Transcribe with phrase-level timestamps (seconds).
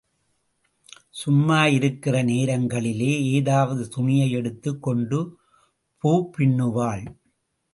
[1.25, 5.37] சும்மாயிருக்கிற நேரங்களிலே, ஏதாவது துணியை எடுத்துக் கொண்டு
[6.03, 7.05] பூப்பின்னுவாள்.